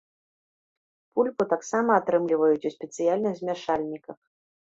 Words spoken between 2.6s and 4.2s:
у спецыяльных змяшальніках.